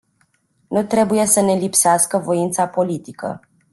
[0.67, 3.41] Nu trebuie să ne lipsească voința politică.